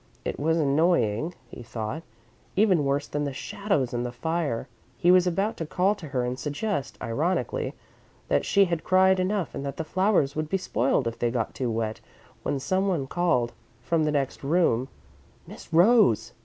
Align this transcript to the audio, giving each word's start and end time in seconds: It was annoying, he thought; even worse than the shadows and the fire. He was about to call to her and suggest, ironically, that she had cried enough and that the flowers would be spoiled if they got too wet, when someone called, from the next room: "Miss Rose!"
It 0.25 0.39
was 0.39 0.57
annoying, 0.57 1.35
he 1.47 1.61
thought; 1.61 2.01
even 2.55 2.85
worse 2.85 3.05
than 3.07 3.23
the 3.23 3.33
shadows 3.33 3.93
and 3.93 4.03
the 4.03 4.11
fire. 4.11 4.67
He 4.97 5.11
was 5.11 5.27
about 5.27 5.57
to 5.57 5.65
call 5.67 5.93
to 5.93 6.07
her 6.07 6.25
and 6.25 6.39
suggest, 6.39 6.97
ironically, 7.03 7.75
that 8.27 8.43
she 8.43 8.65
had 8.65 8.83
cried 8.83 9.19
enough 9.19 9.53
and 9.53 9.63
that 9.63 9.77
the 9.77 9.83
flowers 9.83 10.35
would 10.35 10.49
be 10.49 10.57
spoiled 10.57 11.05
if 11.05 11.19
they 11.19 11.29
got 11.29 11.53
too 11.53 11.69
wet, 11.69 12.01
when 12.41 12.59
someone 12.59 13.05
called, 13.05 13.53
from 13.83 14.03
the 14.03 14.11
next 14.11 14.43
room: 14.43 14.87
"Miss 15.45 15.71
Rose!" 15.71 16.33